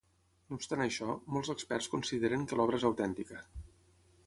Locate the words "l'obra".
2.61-2.83